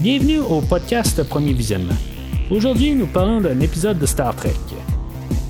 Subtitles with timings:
[0.00, 1.96] Bienvenue au podcast Premier Visionnement.
[2.52, 4.54] Aujourd'hui, nous parlons d'un épisode de Star Trek.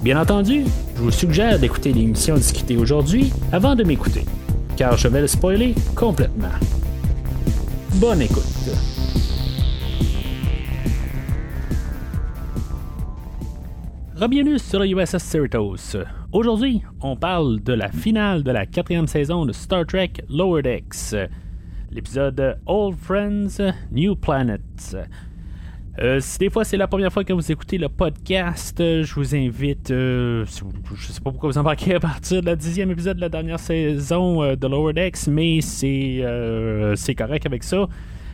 [0.02, 0.64] Bien entendu,
[0.96, 4.24] je vous suggère d'écouter l'émission discutée aujourd'hui avant de m'écouter,
[4.74, 6.48] car je vais le spoiler complètement.
[7.96, 8.42] Bonne écoute.
[14.16, 15.98] Bienvenue sur USS Cerritos.
[16.32, 21.14] Aujourd'hui, on parle de la finale de la quatrième saison de Star Trek Lower Decks,
[21.90, 23.60] l'épisode Old Friends,
[23.90, 24.96] New Planets.
[26.00, 29.34] Euh, si des fois c'est la première fois que vous écoutez le podcast, je vous
[29.34, 33.20] invite, euh, je sais pas pourquoi vous embarquez à partir de la dixième épisode de
[33.20, 36.22] la dernière saison euh, de Lower Decks, mais c'est
[36.94, 37.88] c'est correct avec ça.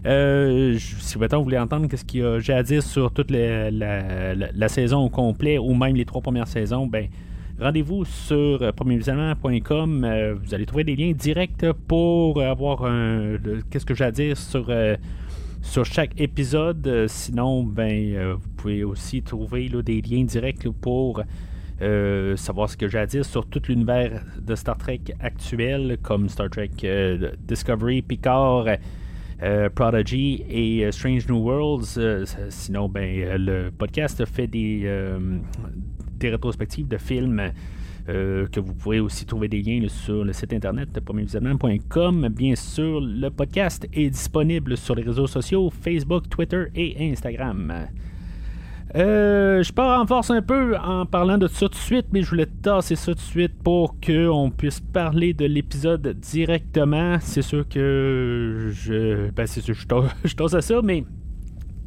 [0.04, 5.09] si vous voulez entendre ce que j'ai à dire sur toute la, la, saison au
[5.09, 7.09] complet ou même les trois premières saisons, ben
[7.60, 10.34] rendez-vous sur premiervisionnement.com.
[10.42, 13.36] vous allez trouver des liens directs pour avoir un,
[13.70, 14.70] qu'est-ce que j'ai à dire sur
[15.64, 16.86] sur chaque épisode.
[16.86, 21.23] Euh, sinon, ben, euh, vous pouvez aussi trouver des liens directs pour
[21.82, 26.29] euh, savoir ce que j'ai à dire sur tout l'univers de Star Trek actuel, comme
[26.29, 26.70] Star Trek
[27.40, 28.66] Discovery, Picard.
[29.74, 32.01] Prodigy et Strange New Worlds.
[32.48, 34.88] sinon, ben, le podcast fait des,
[36.18, 37.52] des rétrospectives de films
[38.09, 42.29] euh, que vous pourrez aussi trouver des liens sur le site internet premiervisionnement.com.
[42.29, 47.73] Bien sûr, le podcast est disponible sur les réseaux sociaux Facebook, Twitter et Instagram.
[48.95, 52.23] Euh, je pars en force un peu en parlant de ça tout de suite, mais
[52.23, 57.16] je voulais tasser ça tout de suite pour qu'on puisse parler de l'épisode directement.
[57.20, 59.30] C'est sûr que je.
[59.30, 61.04] Ben, c'est sûr, je tasse à ça, mais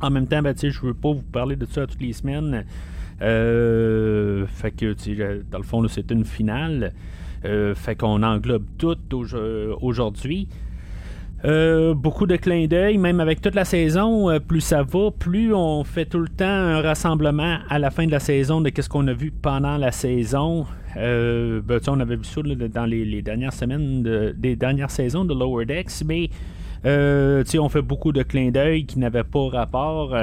[0.02, 2.66] en même temps, ben, je veux pas vous parler de ça toutes les semaines.
[3.22, 4.96] Euh, fait que,
[5.50, 6.94] dans le fond, c'est une finale.
[7.46, 8.98] Euh, fait qu'on englobe tout
[9.82, 10.48] aujourd'hui.
[11.46, 15.84] Euh, beaucoup de clins d'œil, même avec toute la saison, plus ça va, plus on
[15.84, 19.08] fait tout le temps un rassemblement à la fin de la saison de ce qu'on
[19.08, 20.66] a vu pendant la saison.
[20.96, 26.04] Ben, on avait vu ça dans les, dernières semaines des dernières saisons de Lower Decks,
[26.04, 26.32] mais
[26.84, 30.16] on fait beaucoup de clins d'œil qui n'avaient pas rapport.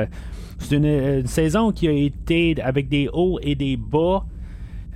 [0.58, 4.24] C'est une, saison qui a été avec des hauts et des bas.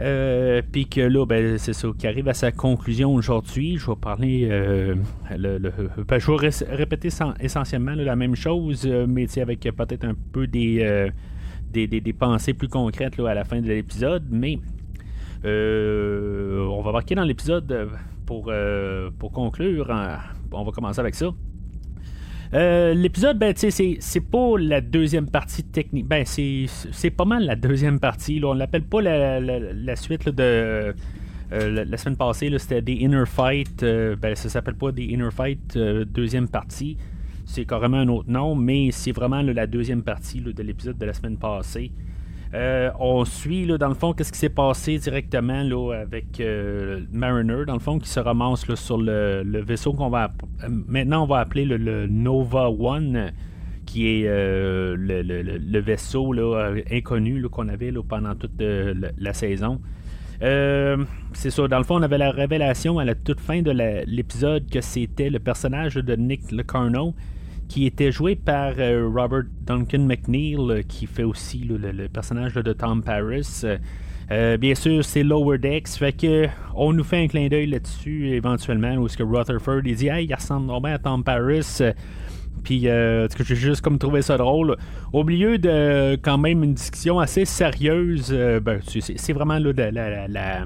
[0.01, 3.79] Euh, puis que là, ben, c'est ça qui arrive à sa conclusion aujourd'hui.
[3.79, 4.49] Je vais parler.
[4.51, 4.95] Euh,
[5.37, 7.09] le, ben, je vais répéter
[7.41, 11.11] essentiellement la même chose, euh, mais avec peut-être un peu des,
[11.73, 14.25] des, pensées plus concrètes à la fin de l'épisode.
[14.31, 14.61] Mais
[15.45, 17.91] on va marquer dans l'épisode
[18.25, 18.53] pour,
[19.19, 19.91] pour conclure.
[20.53, 21.33] on va commencer avec ça.
[22.55, 26.07] Euh, l'épisode, ben, c'est pas la deuxième partie technique.
[26.07, 28.39] Ben, c'est pas mal la deuxième partie.
[28.39, 28.49] Là.
[28.49, 30.95] On l'appelle pas la, suite de.
[31.51, 33.83] Euh, la, semaine passée, c'était des Inner Fight.
[33.83, 36.97] Euh, ben, ça s'appelle pas des Inner Fight deuxième partie.
[37.45, 41.15] C'est carrément un autre nom, mais c'est vraiment la deuxième partie de l'épisode de la
[41.15, 41.91] semaine passée.
[42.55, 47.01] Euh, on suit, là, dans le fond, qu'est-ce qui s'est passé directement là, avec euh,
[47.13, 50.33] Mariner, dans le fond, qui se ramasse sur le, vaisseau qu'on va.
[50.65, 53.33] Euh, maintenant, va appeler le, Nova One,
[53.85, 59.81] qui est le, vaisseau là, inconnu qu'on avait là, pendant toute la, saison.
[60.41, 63.73] c'est ça, dans le fond, on avait la révélation à la toute fin de
[64.07, 67.15] l'épisode que c'était le personnage de Nick Locarno
[67.69, 72.73] qui était joué par euh, Robert Duncan McNeil, euh, qui fait aussi le, personnage de
[72.73, 73.63] Tom Paris.
[74.31, 78.29] Euh, bien sûr, c'est Lower Decks, fait que on nous fait un clin d'œil là-dessus
[78.31, 81.79] éventuellement, où ce que Rutherford il dit Hey, il ressemble bien à Tom Paris.
[82.65, 84.77] Puis, que j'ai juste comme trouvé ça drôle.
[85.13, 88.31] Au milieu de quand même une discussion assez sérieuse,
[88.63, 89.91] ben, c'est vraiment là,
[90.29, 90.65] la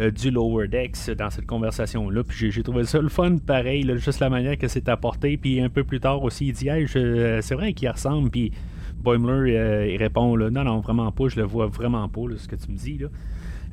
[0.00, 2.22] euh, du Lower Decks dans cette conversation-là.
[2.24, 5.36] Puis j'ai trouvé ça le fun, pareil, juste la manière que c'est apporté.
[5.36, 8.30] Puis un peu plus tard aussi, il dit hey, c'est vrai qu'il ressemble.
[8.30, 8.52] Puis
[9.06, 12.48] Boimler, euh, il répond là, non, non, vraiment pas, je le vois vraiment pas, ce
[12.48, 12.98] que tu me dis.
[12.98, 13.08] Là.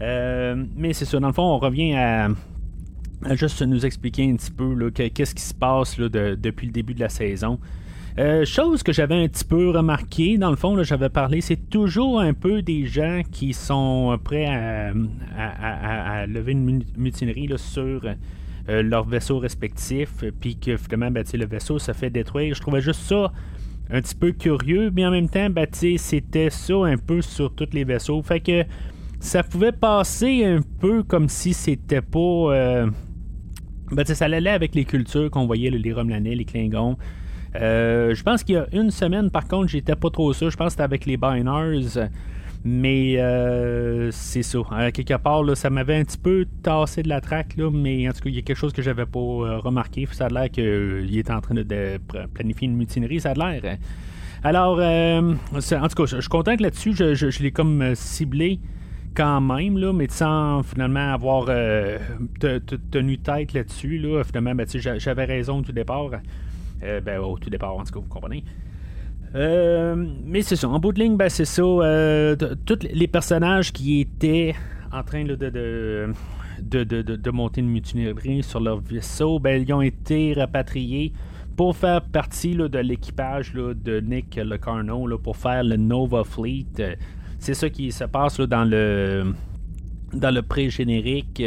[0.01, 2.29] Euh, mais c'est ça, dans le fond, on revient à,
[3.31, 7.09] juste nous expliquer un petit peu qu'est-ce qui se passe depuis le début de la
[7.09, 7.59] saison.
[8.19, 12.19] Euh, chose que j'avais un petit peu remarqué, dans le fond, j'avais parlé, c'est toujours
[12.19, 18.05] un peu des gens qui sont prêts à, lever une mutinerie sur
[18.69, 22.53] euh, leur vaisseau respectif, puis que finalement, ben, le vaisseau se fait détruire.
[22.53, 23.31] Je trouvais juste ça
[23.89, 27.69] un petit peu curieux, mais en même temps, ben, c'était ça un peu sur tous
[27.73, 28.21] les vaisseaux.
[28.21, 28.63] Fait que
[29.19, 32.19] ça pouvait passer un peu comme si c'était pas.
[32.19, 32.87] Euh,
[33.91, 36.97] ben, ça allait avec les cultures qu'on voyait, les Romelanais, les Klingons.
[37.55, 40.49] Euh, je pense qu'il y a une semaine, par contre, j'étais pas trop sûr.
[40.49, 42.09] Je pense que c'était avec les Binars.
[42.65, 44.59] Mais euh, c'est ça.
[44.93, 48.21] quelque part, ça m'avait un petit peu tassé de la traque, là, mais en tout
[48.21, 49.19] cas, il y a quelque chose que j'avais pas
[49.59, 50.07] remarqué.
[50.11, 51.65] Ça a l'air qu'il est en train de,
[52.33, 53.61] planifier une mutinerie, ça a l'air.
[53.65, 53.75] Hein.
[54.45, 58.61] Alors, en tout cas, je suis content que là-dessus, je, l'ai comme ciblé
[59.13, 61.47] quand même, là, mais sans finalement avoir
[62.39, 63.97] tenu tête là-dessus.
[63.97, 64.65] Là, finalement, ben,
[64.99, 66.11] j'avais raison tout départ.
[67.03, 68.43] Ben, au tout départ, en tout cas, vous comprenez.
[69.35, 69.95] Euh,
[70.25, 70.69] mais c'est ça.
[70.69, 71.63] En bout de ligne, ben, c'est ça.
[71.63, 72.35] Euh,
[72.65, 74.55] tous les personnages qui étaient
[74.91, 76.13] en train de, de,
[76.61, 81.13] de, monter une mutinerie sur leur vaisseau, ben, ils ont été rapatriés
[81.55, 86.97] pour faire partie de l'équipage de Nick Le pour faire le Nova Fleet.
[87.39, 89.33] C'est ça qui se passe dans le
[90.13, 91.41] dans le pré-générique.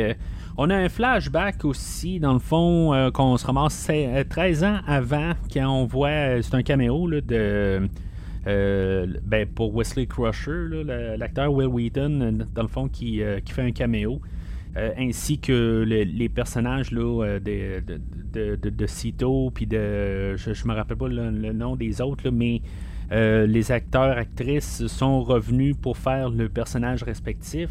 [0.59, 3.91] On a un flashback aussi, dans le fond, euh, qu'on se ramasse
[4.31, 7.87] 13 euh, ans avant, quand on voit, euh, c'est un caméo de...
[8.47, 10.83] ben, pour Wesley Crusher,
[11.19, 14.23] l'acteur Will Wheaton, dans le fond, qui, fait un caméo.
[14.75, 17.83] ainsi que les personnages là, de,
[18.33, 20.37] de, de, Cito, puis de.
[20.37, 22.63] Je, ne me rappelle pas le, nom des autres, mais
[23.11, 27.69] les acteurs, actrices sont revenus pour faire le personnage respectif.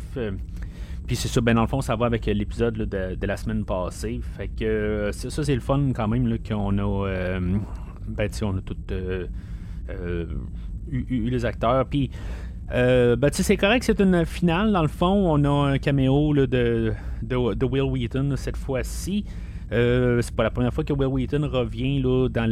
[1.07, 4.19] Puis c'est ça, ben dans le fond, ça va avec l'épisode de, la semaine passée.
[4.37, 7.07] Fait que euh, ça, c'est le fun quand même qu'on a.
[7.07, 7.39] Euh,
[8.07, 9.27] ben, on a tout euh,
[10.89, 11.85] eu, les acteurs.
[11.85, 12.09] Puis.
[12.69, 14.71] ben, c'est correct, c'est une finale.
[14.71, 19.25] Dans le fond, on a un caméo de, de, Will Wheaton cette fois-ci.
[19.69, 22.49] c'est pas la première fois que Will Wheaton revient là, dans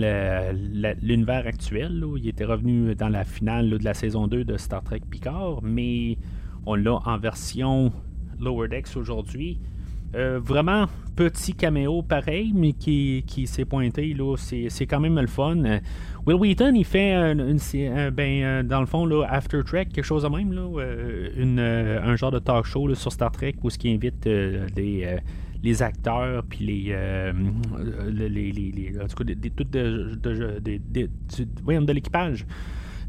[1.01, 2.03] l'univers actuel.
[2.17, 6.19] Il était revenu dans la finale de la saison 2 de Star Trek Picard, mais
[6.67, 7.91] on l'a en version
[8.39, 9.59] Lower Decks aujourd'hui.
[10.15, 10.85] Euh, vraiment
[11.15, 14.13] petit caméo pareil, mais qui, s'est pointé.
[14.13, 15.57] Là, c'est, quand même le fun.
[15.65, 15.79] Euh,
[16.25, 17.35] Will Wheaton, il fait
[18.11, 20.67] ben, euh, dans le fond, là, After Trek, quelque chose de même, là,
[22.03, 26.65] un genre de talk show sur Star Trek où ce qui invite les, acteurs puis
[26.65, 26.95] les,
[28.11, 29.35] les, les, en tout cas, des,
[31.85, 32.45] de l'équipage.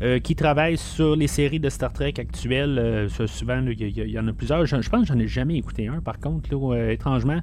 [0.02, 2.78] Euh, qui travaille sur les séries de Star Trek actuelles.
[2.78, 4.66] Euh, souvent, il y, en a plusieurs.
[4.66, 7.40] Je, pense que j'en ai jamais écouté un, par contre, euh, étrangement.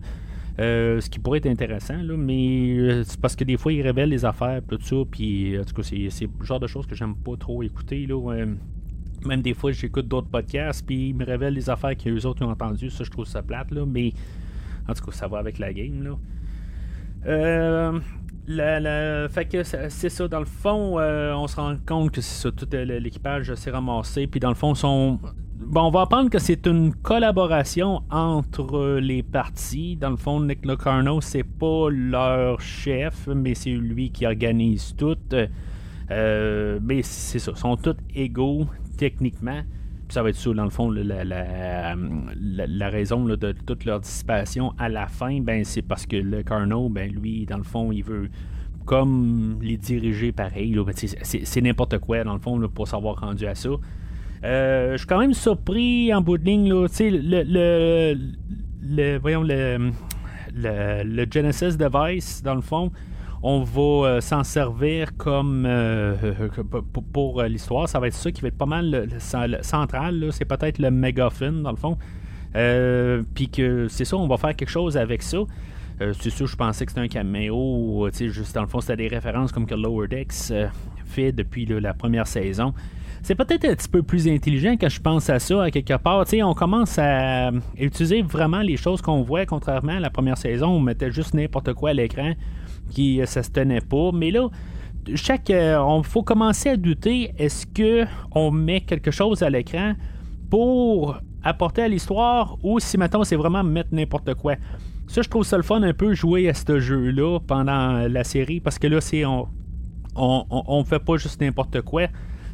[0.57, 4.61] ce qui pourrait être intéressant, mais c'est parce que des fois, ils révèlent les affaires,
[4.67, 7.63] tout ça, puis en tout cas, c'est, le genre de choses que j'aime pas trop
[7.63, 8.05] écouter.
[8.05, 8.45] Là,
[9.25, 12.49] même des fois, j'écoute d'autres podcasts, puis ils me révèlent les affaires qu'eux autres ont
[12.49, 12.89] entendues.
[12.89, 14.11] Ça, je trouve ça plate, là, mais
[14.89, 16.03] en tout cas, ça va avec la game.
[16.03, 16.17] Là.
[17.27, 17.99] Euh,
[18.47, 22.51] fait que c'est ça, dans le fond, euh, on se rend compte que c'est ça,
[22.51, 24.73] tout euh, l'équipage s'est ramassé, puis dans le fond.
[25.63, 29.95] Bon, on va apprendre que c'est une collaboration entre les parties.
[29.95, 35.17] Dans le fond, Nick Locarno, c'est pas leur chef, mais c'est lui qui organise tout.
[36.09, 38.65] Euh, mais c'est ça, sont tous égaux
[38.97, 39.61] techniquement
[40.11, 41.95] ça va être ça, dans le fond, la,
[42.89, 47.09] raison de toute leur dissipation à la fin, ben, c'est parce que le Carnot, ben,
[47.11, 48.29] lui, dans le fond, il veut
[48.85, 50.75] comme les diriger pareil.
[50.75, 53.69] Ben, c'est n'importe quoi, dans le fond, pour s'avoir rendu à ça.
[54.43, 56.69] Euh, je suis quand même surpris en bout de ligne.
[56.69, 56.87] Le,
[57.43, 58.17] le,
[58.83, 62.91] le, voyons, le, Genesis Device, dans le fond,
[63.43, 66.15] on va euh, s'en servir comme euh,
[67.13, 67.89] pour, euh, l'histoire.
[67.89, 69.07] Ça va être ça qui va être pas mal
[69.61, 70.29] central.
[70.31, 71.97] C'est peut-être le mégaphone, dans le fond.
[73.33, 75.39] Puis que c'est ça, on va faire quelque chose avec ça.
[75.99, 78.09] c'est sûr, je pensais que c'était un caméo.
[78.13, 80.53] Juste dans le fond, c'était des références comme que Lower Decks
[81.05, 82.73] fait depuis la première saison
[83.23, 86.25] c'est peut-être un petit peu plus intelligent quand je pense à ça, à quelque part.
[86.43, 90.79] on commence à utiliser vraiment les choses qu'on voit, contrairement à la première saison, on
[90.79, 92.33] mettait juste n'importe quoi à l'écran
[92.91, 94.11] qui euh, ça se tenait pas.
[94.13, 94.49] Mais là,
[95.15, 99.93] chaque, euh, on faut commencer à douter est-ce que on met quelque chose à l'écran
[100.49, 104.55] pour apporter à l'histoire ou si maintenant c'est vraiment mettre n'importe quoi.
[105.07, 108.59] Ça, je trouve ça le fun un peu jouer à ce jeu-là pendant la série
[108.59, 109.47] parce que là, c'est on,
[110.15, 112.03] on, on, fait pas juste n'importe quoi.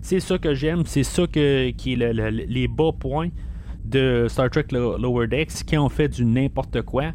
[0.01, 3.29] C'est ça que j'aime, c'est ça que, qui est les bas points
[3.85, 7.11] de Star Trek Lower Decks qui ont fait du n'importe quoi.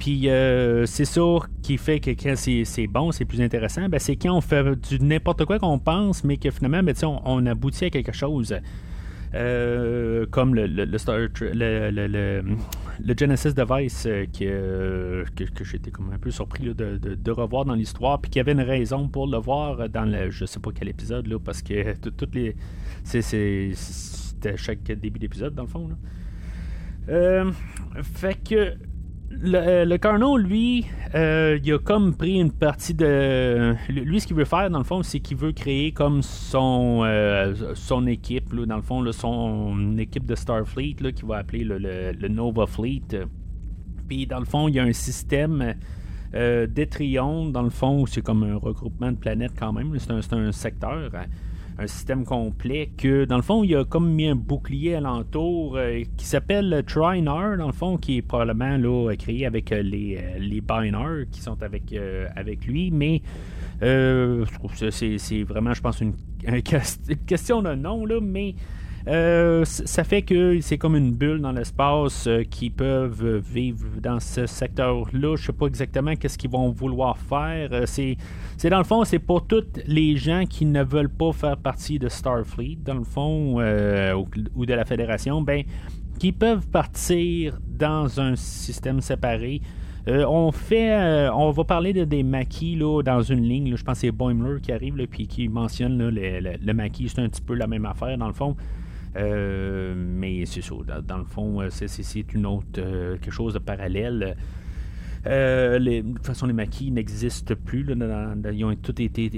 [0.00, 1.20] Puis euh, c'est ça
[1.62, 4.98] qui fait que quand c'est bon, c'est plus intéressant, ben, c'est quand on fait du
[4.98, 8.56] n'importe quoi qu'on pense, mais que finalement, ben, on, on, aboutit à quelque chose.
[9.32, 10.98] Euh, comme le, le, le,
[13.16, 18.20] Genesis Device euh, que, que, j'étais comme un peu surpris de, de, revoir dans l'histoire,
[18.20, 20.88] puis qu'il y avait une raison pour le voir dans le je sais pas quel
[20.88, 22.56] épisode, là, parce que toutes les.
[23.04, 25.90] C'était chaque début d'épisode, dans le fond.
[28.02, 28.74] fait que
[29.30, 33.74] le, le Carnot, lui, il a comme pris une partie de.
[33.88, 37.04] Lui, ce qu'il veut faire, dans le fond, c'est qu'il veut créer comme son,
[37.74, 42.66] son équipe, dans le fond, son équipe de Starfleet, là, qu'il va appeler le, Nova
[42.66, 43.26] Fleet.
[44.08, 45.74] Puis, dans le fond, il y a un système
[46.34, 49.96] euh, dans le fond, c'est comme un regroupement de planètes quand même.
[49.98, 51.10] C'est un, secteur,
[51.80, 56.02] un système complet que, dans le fond, il a comme mis un bouclier alentour euh,
[56.16, 60.60] qui s'appelle Trinar, dans le fond, qui est probablement là, créé avec euh, les, les
[60.60, 61.94] Binar qui sont avec,
[62.36, 62.90] avec lui.
[62.90, 63.22] Mais
[63.80, 66.12] je trouve que c'est vraiment, je pense, une,
[66.46, 66.62] une
[67.26, 68.54] question de nom, là, mais
[69.08, 74.20] euh, ça fait que c'est comme une bulle dans l'espace euh, qui peuvent vivre dans
[74.20, 75.36] ce secteur-là.
[75.36, 77.70] Je sais pas exactement qu'est-ce qu'ils vont vouloir faire.
[77.72, 78.16] Euh, c'est,
[78.68, 82.08] dans le fond, c'est pour tous les gens qui ne veulent pas faire partie de
[82.08, 85.62] Starfleet, dans le fond, ou, de la Fédération, ben,
[86.18, 89.62] qui peuvent partir dans un système séparé.
[90.06, 93.74] on fait, on va parler de des maquis là, dans une ligne.
[93.74, 97.08] je pense que c'est Boimler qui arrive puis qui mentionne le, maquis.
[97.08, 98.56] C'est un petit peu la même affaire dans le fond.
[99.16, 100.74] Euh, mais c'est ça.
[101.02, 104.36] Dans, le fond, euh, c'est une autre euh, quelque chose de parallèle.
[105.24, 107.84] de toute façon, les maquis n'existent plus.
[107.88, 109.30] ils ont tous été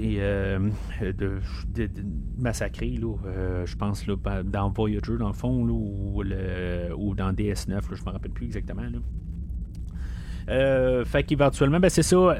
[2.37, 8.05] massacrés, je pense, là, dans Voyager, dans le fond, ou, ou, dans DS9, je ne
[8.05, 8.83] me rappelle plus exactement.
[10.49, 12.15] Euh, fait qu'éventuellement, ben c'est ça.
[12.15, 12.35] Euh,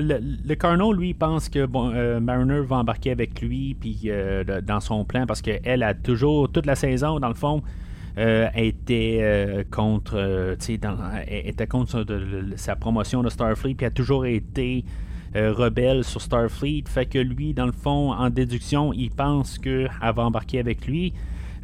[0.00, 4.10] le, le, lui, pense que bon, euh, Mariner va embarquer avec lui puis
[4.62, 7.62] dans son plan parce qu'elle a toujours, toute la saison, dans le fond,
[8.54, 10.96] était contre, dans,
[11.28, 12.06] était contre
[12.56, 14.84] sa promotion de Starfleet puis a toujours été
[15.34, 16.84] rebelle sur Starfleet.
[16.86, 21.12] Fait que lui, dans le fond, en déduction, il pense qu'elle va embarquer avec lui.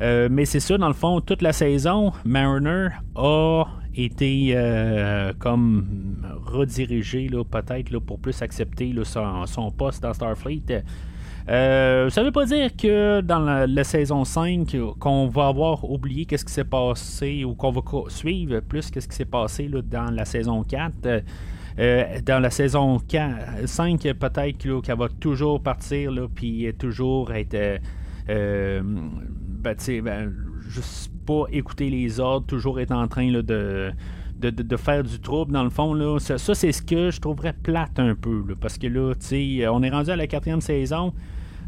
[0.00, 3.64] mais c'est ça, dans le fond, toute la saison, Mariner a
[3.94, 10.84] été euh, comme redirigé peut-être pour plus accepter son, poste dans Starfleet.
[11.48, 16.44] Euh, ça veut pas dire que dans la, saison 5, qu'on va avoir oublié qu'est-ce
[16.44, 20.62] qui s'est passé ou qu'on va suivre plus qu'est-ce qui s'est passé dans la saison
[20.62, 21.22] 4.
[21.78, 27.80] Euh, dans la saison 4, 5, peut-être qu'elle va toujours partir puis toujours être.
[28.28, 30.32] Ben, ben,
[30.68, 33.92] juste pas écouter les ordres, toujours être en train de,
[34.76, 38.14] faire du trouble, dans le fond, là, ça, c'est ce que je trouverais plate un
[38.14, 38.42] peu.
[38.60, 39.12] parce que là,
[39.72, 41.12] on est rendu à la quatrième saison.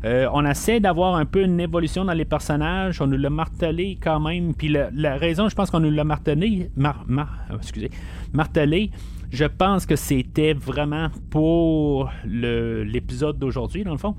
[0.05, 3.01] Euh, on essaie d'avoir un peu une évolution dans les personnages.
[3.01, 4.55] On nous l'a martelé quand même.
[4.55, 7.91] Puis la, raison, je pense qu'on nous l'a martelé, euh, excusez,
[8.33, 8.91] martelé,
[9.31, 14.15] je pense que c'était vraiment pour l'épisode d'aujourd'hui, dans le fond.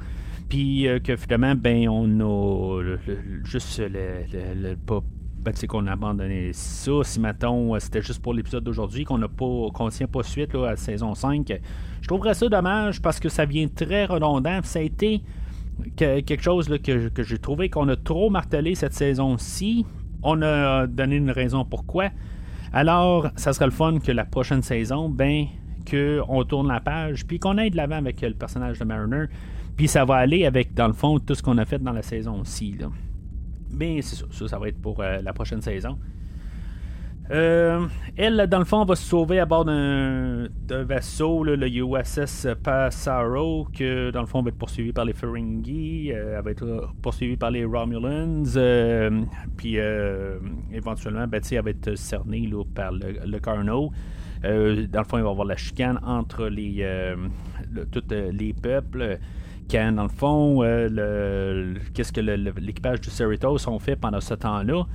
[0.49, 2.81] Puis euh, que finalement, ben, on a
[3.43, 4.23] juste le,
[4.55, 4.75] le,
[5.45, 6.91] ben, qu'on a abandonné ça.
[7.03, 10.67] Si, mettons, c'était juste pour l'épisode d'aujourd'hui, qu'on n'a pas, qu'on tient pas suite là,
[10.67, 11.53] à la saison 5,
[12.01, 14.59] je trouverais ça dommage parce que ça vient très redondant.
[14.63, 15.21] Ça a été
[15.95, 19.85] quelque chose que, j'ai trouvé qu'on a trop martelé cette saison-ci.
[20.23, 22.09] On a donné une raison pourquoi.
[22.73, 25.45] Alors, ça serait le fun que la prochaine saison, ben,
[25.89, 29.25] qu'on tourne la page, puis qu'on aille de l'avant avec le personnage de Mariner,
[29.77, 32.01] puis ça va aller avec, dans le fond, tout ce qu'on a fait dans la
[32.01, 32.75] saison-ci.
[33.75, 35.97] Mais c'est ça, ça, va être pour euh, la prochaine saison.
[37.31, 43.67] Euh, elle, dans le fond, va se sauver à bord d'un vaisseau, le USS Passaro,
[43.73, 47.35] que dans le fond va être poursuivi par les Ferengi, euh, elle va être poursuivie
[47.35, 48.43] par les Romulans,
[49.57, 49.77] puis
[50.71, 53.91] éventuellement, ben, elle va être cernée par le, le Carno.
[54.43, 56.87] dans le fond, il va y avoir la chicane entre les,
[57.91, 59.19] tous les peuples
[59.73, 64.85] dans le fond, euh, qu'est-ce que l'équipage du Cerritos ont fait pendant ce temps-là?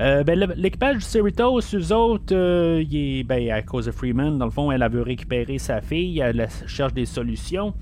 [0.00, 4.44] Euh, ben, l'équipage du Cerritos, eux autres, euh, est, ben, à cause de Freeman, dans
[4.44, 7.74] le fond, elle a veut récupérer sa fille, elle cherche des solutions.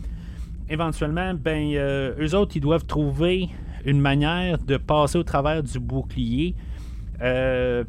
[0.68, 1.74] Éventuellement, ben,
[2.18, 3.48] eux autres, ils doivent trouver
[3.84, 6.54] une manière de passer au travers du bouclier.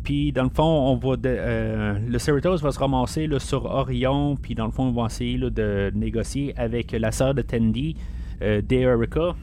[0.03, 4.65] puis dans le fond, on va le Cerritos va se ramasser sur Orion, puis dans
[4.65, 7.95] le fond, on va essayer de négocier avec la sœur de Tandy,
[8.41, 9.35] euh, d'Erica.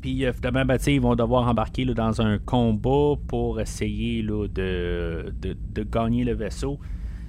[0.00, 6.24] Puis euh, finalement, ils vont devoir embarquer dans un combat pour essayer de, de, gagner
[6.24, 6.78] le vaisseau.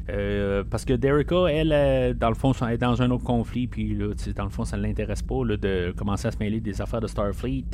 [0.10, 3.96] Euh, parce que Derica, elle, dans le fond, est dans un autre conflit, puis
[4.36, 7.08] dans le fond, ça ne l'intéresse pas de commencer à se mêler des affaires de
[7.08, 7.66] Starfleet.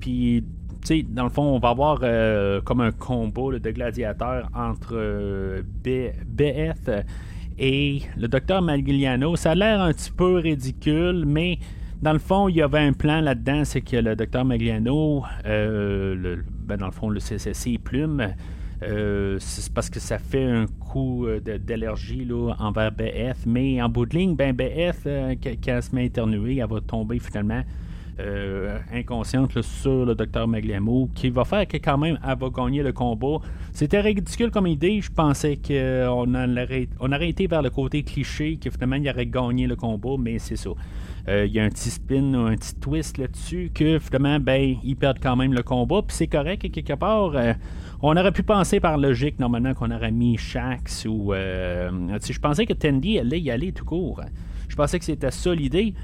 [0.00, 0.44] puis,
[1.10, 2.00] dans le fond, on va avoir
[2.64, 6.90] comme un combat de gladiateurs entre BF
[7.58, 9.36] et le docteur Magliano.
[9.36, 11.58] Ça a l'air un petit peu ridicule, mais
[12.02, 16.36] dans le fond, il y avait un plan là-dedans, c'est que le docteur Magliano, euh,
[16.66, 18.34] ben dans le fond, le CCC Plume,
[18.80, 24.36] c'est parce que ça fait un coup d'allergie envers BF, mais en bout de ligne,
[24.36, 27.62] ben BF, quand elle se met à éternuer, elle va tomber finalement
[28.20, 32.82] euh, inconsciente sur le docteur Magliamo, qui va faire que quand même elle va gagner
[32.82, 33.38] le combat.
[33.72, 35.00] C'était ridicule comme idée.
[35.00, 39.26] Je pensais qu'on aurait, on aurait été vers le côté cliché, que finalement il aurait
[39.26, 40.70] gagné le combat, mais c'est ça.
[41.26, 44.94] Euh, il y a un petit spin, un petit twist là-dessus, que finalement, ben, ils
[44.94, 46.02] perdent quand même le combat.
[46.06, 47.34] Puis c'est correct, quelque part.
[47.34, 47.52] Euh,
[48.00, 51.32] on aurait pu penser par logique, normalement, qu'on aurait mis Shax ou.
[51.34, 54.20] je pensais que Tandy allait y aller tout court.
[54.68, 55.94] Je pensais que c'était ça l'idée.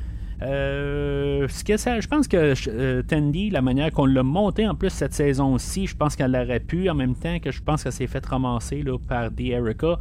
[0.43, 4.75] Euh, ce que ça, je pense que euh, Tandy, la manière qu'on l'a monté en
[4.75, 7.93] plus cette saison-ci, je pense qu'elle aurait pu, en même temps que je pense qu'elle
[7.93, 9.99] s'est fait ramasser là, par The Erica.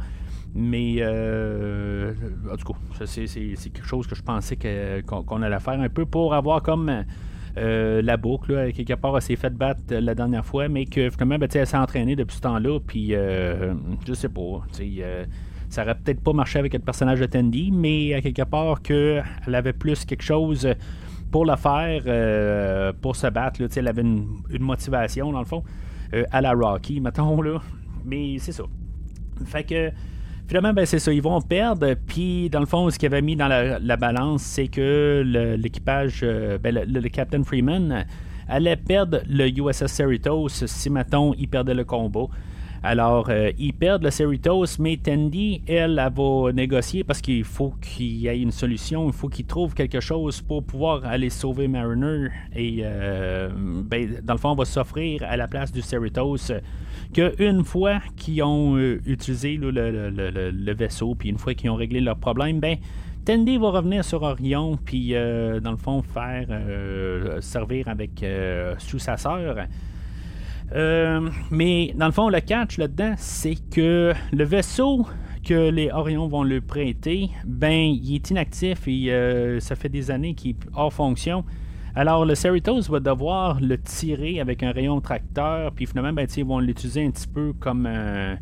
[0.52, 2.12] Mais euh,
[2.50, 6.34] en tout cas, c'est, quelque chose que je pensais qu'on, allait faire un peu pour
[6.34, 7.04] avoir comme
[7.56, 8.54] la boucle.
[8.54, 11.66] Là, quelque part, elle s'est fait battre la dernière fois, mais que finalement, ben, elle
[11.66, 12.80] s'est entraînée depuis ce temps-là.
[12.80, 14.62] Puis, je sais pas.
[15.70, 19.24] Ça aurait peut-être pas marché avec le personnage de Tandy, mais à quelque part qu'elle
[19.46, 20.68] avait plus quelque chose
[21.30, 23.60] pour le faire, euh, pour se battre.
[23.76, 25.62] Elle avait une, motivation, dans le fond,
[26.12, 27.40] euh, à la Rocky, mettons.
[27.40, 27.60] Là.
[28.04, 28.64] Mais c'est ça.
[29.46, 29.90] Fait que
[30.48, 31.94] finalement, ben, c'est ça, ils vont perdre.
[32.06, 35.22] Puis, dans le fond, ce qu'ils avait mis dans la, balance, c'est que
[35.56, 38.04] l'équipage, euh, ben, le, Captain Freeman
[38.48, 42.26] allait perdre le USS Cerritos si, mettons, il perdait le combat.
[42.82, 47.74] Alors, euh, ils perdent le Cerritos, mais Tandy, elle, elle, va négocier parce qu'il faut
[47.82, 51.68] qu'il y ait une solution, il faut qu'il trouve quelque chose pour pouvoir aller sauver
[51.68, 52.28] Mariner.
[52.56, 56.52] Et, euh, ben, dans le fond, on va s'offrir à la place du Cerritos
[57.12, 62.16] qu'une fois qu'ils ont euh, utilisé le, vaisseau, puis une fois qu'ils ont réglé leur
[62.16, 62.78] problème, ben,
[63.26, 66.46] Tandy va revenir sur Orion, puis dans le fond, faire
[67.42, 68.24] servir avec
[68.78, 69.56] sous sa sœur.
[70.72, 75.06] Euh, mais dans le fond, le catch là-dedans, c'est que le vaisseau
[75.44, 80.10] que les Orions vont le prêter, ben, il est inactif et euh, ça fait des
[80.10, 81.44] années qu'il est hors fonction.
[81.94, 86.44] Alors, le Cerritos va devoir le tirer avec un rayon tracteur, puis finalement, ben, ils
[86.44, 88.36] vont l'utiliser un petit peu comme un,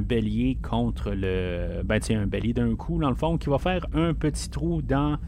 [0.00, 1.82] bélier contre le.
[1.84, 5.18] Ben, un bélier d'un coup, dans le fond, qui va faire un petit trou dans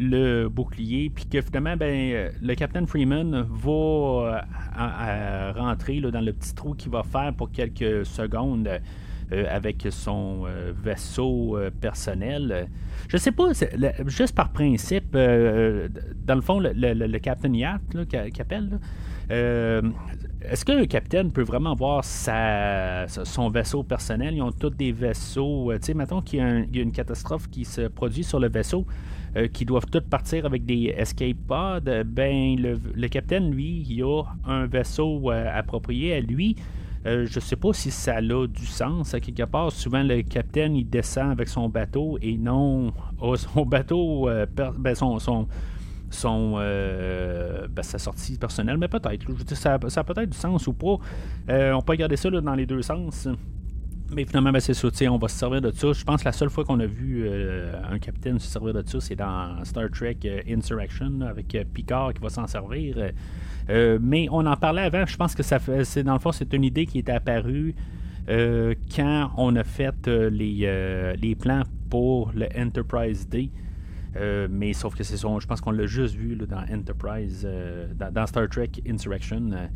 [0.00, 4.46] le bouclier, puis que finalement, ben, euh, le Captain Freeman va
[4.78, 8.66] euh, rentrer dans le petit trou qu'il va faire pour quelques secondes
[9.32, 10.46] euh, avec son
[10.82, 12.68] vaisseau personnel.
[13.08, 13.50] Je sais pas,
[14.06, 18.80] juste par principe, dans le fond, le, Captain Yacht qui appelle,
[19.28, 24.34] est-ce que le capitaine peut vraiment avoir sa, son vaisseau personnel?
[24.34, 25.70] Ils ont tous des vaisseaux.
[25.74, 28.86] tu sais, mettons qu'il y, a une catastrophe qui se produit sur le vaisseau.
[29.36, 34.24] Euh, qui doivent tous partir avec des escape pods, ben le, capitaine, lui, il a
[34.44, 36.56] un vaisseau euh, approprié à lui.
[37.06, 39.14] Euh, je sais pas si ça a du sens.
[39.22, 42.92] Quelque part, souvent le capitaine il descend avec son bateau et non
[43.36, 45.46] son bateau, ben, son, son,
[46.10, 49.24] son ben, sa sortie personnelle, mais peut-être.
[49.54, 50.96] Ça, ça, a peut-être du sens ou pas.
[51.48, 53.28] on peut regarder ça dans les deux sens.
[54.12, 55.92] Mais finalement, ben, c'est ça, on va se servir de ça.
[55.92, 58.82] Je pense que la seule fois qu'on a vu euh, un capitaine se servir de
[58.84, 63.12] ça, c'est dans Star Trek euh, Insurrection avec euh, Picard qui va s'en servir.
[64.00, 66.52] mais on en parlait avant, je pense que ça fait, c'est dans le fond, c'est
[66.52, 67.74] une idée qui est apparue
[68.26, 73.50] quand on a fait les, plans pour le Enterprise D.
[74.50, 77.46] mais sauf que c'est ça, je pense qu'on l'a juste vu dans Enterprise,
[77.96, 79.68] dans, Star Trek Insurrection.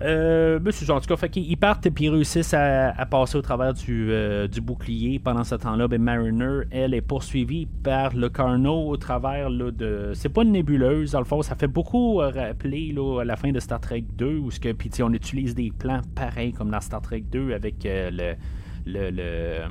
[0.00, 4.48] Ben, en tout cas, fait qu'ils partent et ils réussissent à, passer au travers euh,
[4.48, 5.18] du, bouclier.
[5.18, 10.12] Pendant ce temps-là, ben, Mariner, elle, est poursuivie par le Carnot au travers de.
[10.14, 13.36] C'est pas une nébuleuse, dans le fond, ça fait beaucoup euh, rappeler là, à la
[13.36, 16.80] fin de Star Trek 2, où que, pis, on utilise des plans pareils comme dans
[16.80, 18.34] Star Trek 2 avec euh, le.
[18.86, 19.62] Le,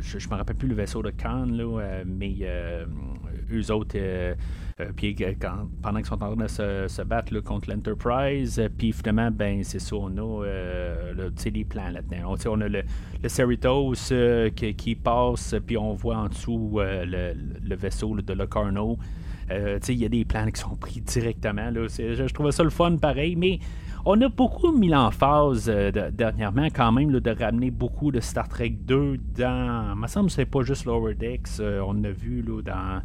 [0.00, 2.38] je, je me rappelle plus le vaisseau de Khan, là, mais
[3.52, 3.96] eux autres,
[4.80, 5.16] euh, euh, puis
[5.82, 9.78] pendant qu'ils sont en train de se, battre contre l'Enterprise, euh, puis finalement, ben c'est
[9.78, 10.44] ça, on a
[11.50, 12.34] des plans là-dedans.
[12.46, 12.82] On, a le,
[13.22, 13.94] le Cerritos
[14.54, 18.98] qui, passe, puis on voit en dessous le, vaisseau de Locarno.
[19.50, 21.70] Il y a des plans qui sont pris directement.
[21.70, 21.86] Là.
[21.88, 23.60] Je, trouvais ça le fun pareil, mais
[24.04, 25.70] on a beaucoup mis l'emphase
[26.12, 29.94] dernièrement quand même de ramener beaucoup de Star Trek 2 dans.
[29.94, 31.60] Il me semble que c'est pas juste Lower Decks.
[31.60, 33.02] on a vu là, dans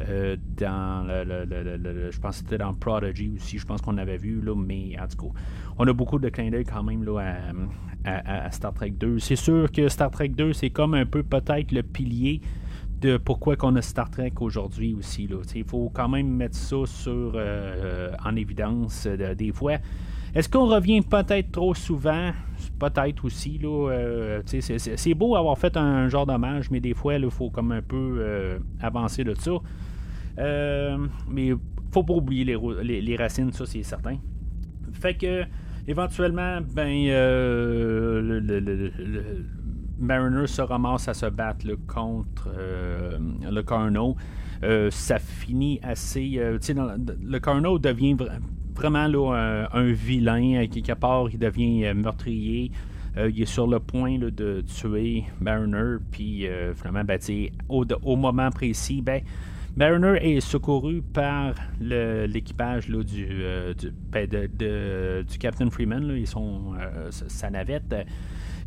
[0.00, 4.40] euh, dans le, je pense que c'était dans Prodigy aussi, je pense qu'on avait vu,
[4.40, 5.38] là, mais en tout cas,
[5.78, 7.36] on a beaucoup de clins d'œil quand même là,
[8.04, 9.18] à, Star Trek 2.
[9.20, 12.40] C'est sûr que Star Trek 2, c'est comme un peu peut-être le pilier
[13.00, 15.28] de pourquoi qu'on a Star Trek aujourd'hui aussi.
[15.54, 19.76] Il faut quand même mettre ça sur, euh, en évidence des fois.
[20.34, 22.32] Est-ce qu'on revient peut-être trop souvent?
[22.90, 23.58] Peut-être aussi.
[23.58, 27.82] Là, c'est, beau avoir fait un genre d'hommage, mais des fois, il faut comme un
[27.82, 29.52] peu avancer de ça.
[31.28, 31.52] mais
[31.92, 34.16] faut pas oublier les, racines, ça c'est certain.
[34.92, 35.44] Fait que
[35.86, 38.40] éventuellement, ben le,
[39.98, 43.18] Mariner se ramasse à se battre contre euh,
[43.50, 44.16] le Carno.
[44.62, 46.34] Euh, ça finit assez.
[46.38, 46.58] Euh,
[47.22, 48.16] le Carno devient
[48.74, 50.66] vraiment là, un, vilain.
[50.66, 52.70] Quelque part, il devient meurtrier.
[53.16, 55.96] il est sur le point de tuer Mariner.
[56.10, 57.18] Puis finalement, ben,
[57.68, 59.22] au, au, moment précis, ben,
[59.76, 66.06] Mariner est secouru par l'équipage du, du, ben, du, Captain Freeman.
[66.06, 66.74] Là, ils sont,
[67.10, 67.94] sa navette.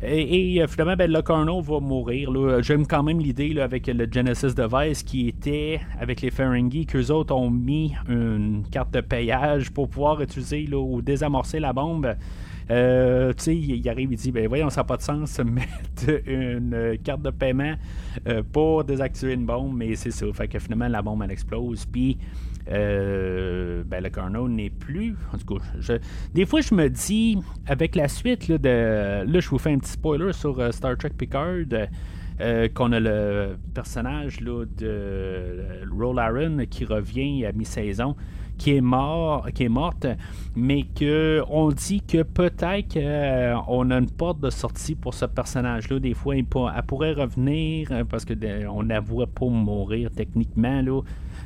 [0.02, 2.30] Et, euh, finalement, ben, Locarno va mourir.
[2.62, 7.34] J'aime quand même l'idée avec le Genesis Device qui était avec les Ferengi, qu'eux autres
[7.34, 12.14] ont mis une carte de payage pour pouvoir utiliser ou désamorcer la bombe.
[12.70, 16.22] Euh, tu sais, il arrive, il dit ben voyons, ça n'a pas de sens mettre
[16.26, 17.74] une carte de paiement
[18.26, 20.26] euh, pour désactiver une bombe, mais c'est ça.
[20.32, 21.86] Fait que finalement, la bombe elle explose.
[21.86, 22.18] Puis
[22.70, 25.16] euh, ben, le Carnot n'est plus.
[25.32, 25.94] En tout cas,
[26.34, 29.78] des fois, je me dis, avec la suite, là, de, là je vous fais un
[29.78, 31.64] petit spoiler sur euh, Star Trek Picard.
[32.74, 38.14] Qu'on a le personnage là, de Roll Aaron qui revient à mi-saison,
[38.58, 40.06] qui est mort, qui est morte,
[40.56, 45.98] mais que on dit que peut-être qu'on a une porte de sortie pour ce personnage-là.
[46.00, 48.34] Des fois, elle, pourrait revenir parce que
[48.66, 51.00] on pas mourir techniquement là.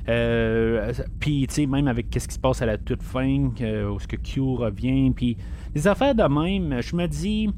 [0.08, 3.50] Euh, puis, tu sais, même avec qu'est-ce qui se passe à la toute fin,
[3.90, 5.36] où ce que Q revient, puis
[5.74, 7.50] les affaires de même, je me dis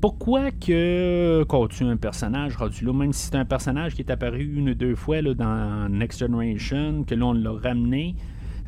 [0.00, 4.10] pourquoi que qu'on tue un personnage rendu là, même si c'est un personnage qui est
[4.10, 8.16] apparu une ou deux fois là, dans Next Generation, que l'on l'a ramené.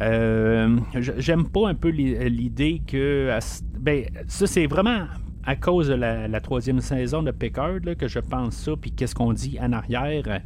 [0.00, 3.30] Euh, j'aime pas un peu l'idée que.
[3.78, 5.06] Ben, ça, c'est vraiment
[5.46, 9.32] à cause de la, troisième saison de Picard que je pense ça, puis qu'est-ce qu'on
[9.32, 10.40] dit en arrière.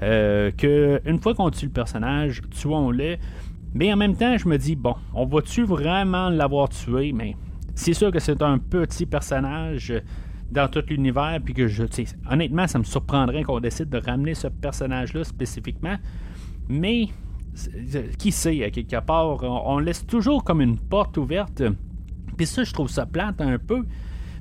[0.00, 3.16] Euh, que une fois qu'on tue le personnage, tuons-le.
[3.74, 7.12] Mais en même temps, je me dis, bon, on va-tu vraiment l'avoir tué?
[7.12, 7.36] Mais
[7.74, 9.92] c'est sûr que c'est un petit personnage
[10.50, 11.84] dans tout l'univers, puis que je,
[12.30, 15.96] honnêtement, ça me surprendrait qu'on décide de ramener ce personnage-là spécifiquement.
[16.68, 17.08] Mais,
[18.18, 21.62] qui sait, à quelque part, on, laisse toujours comme une porte ouverte.
[22.36, 23.84] Puis ça, je trouve ça plate un peu.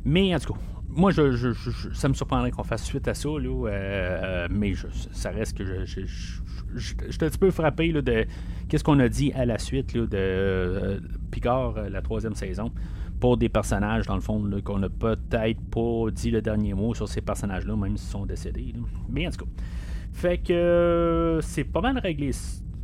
[0.05, 0.59] Mais en tout cas,
[0.97, 4.73] moi, ça me surprendrait qu'on fasse suite à ça, là, euh, mais
[5.11, 6.01] ça reste que je,
[6.77, 8.25] suis un petit peu frappé de
[8.67, 10.99] qu'est-ce qu'on a dit à la suite de euh,
[11.31, 12.71] Picard, euh, la troisième saison,
[13.19, 17.07] pour des personnages, dans le fond, qu'on n'a peut-être pas dit le dernier mot sur
[17.07, 18.73] ces personnages-là, même s'ils sont décédés.
[19.09, 19.51] Mais en tout cas,
[20.13, 22.31] fait que c'est pas mal réglé.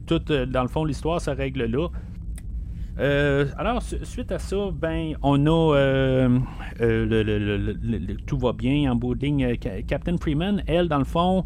[0.05, 1.87] Tout, dans le fond, l'histoire se règle là.
[2.99, 6.39] Euh, alors, suite à ça, ben, on a euh,
[6.81, 7.73] euh,
[8.27, 9.57] tout va bien en bout de ligne.
[9.87, 11.43] Captain Freeman, elle, dans le fond,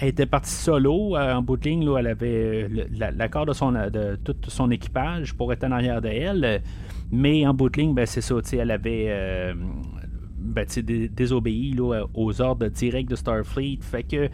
[0.00, 1.84] était partie solo en bout de ligne.
[1.84, 2.68] Là, elle avait
[3.16, 6.62] l'accord de, son, de tout son équipage pour être en arrière d'elle.
[7.10, 9.54] Mais en bout de ligne, ben, c'est ça, elle avait
[10.38, 10.66] ben,
[11.14, 13.78] désobéi aux ordres directs de Starfleet.
[13.80, 14.28] Fait que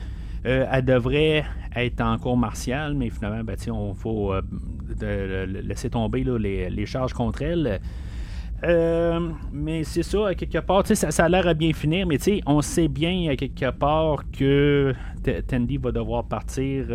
[0.47, 6.25] euh, elle devrait être en cours martial, mais finalement, ben, on faut euh, laisser tomber
[6.25, 7.81] les, charges contre elle.
[8.65, 12.61] Euh, mais c'est ça, à quelque part, ça, a l'air à bien finir, mais on
[12.61, 14.95] sait bien à quelque part que
[15.47, 16.87] Tandy va devoir partir